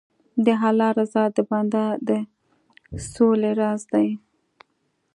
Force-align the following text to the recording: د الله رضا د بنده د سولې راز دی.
د 0.45 0.47
الله 0.69 0.89
رضا 0.99 1.23
د 1.35 1.37
بنده 1.49 1.85
د 2.07 2.09
سولې 3.13 3.51
راز 3.59 3.81
دی. 3.93 4.07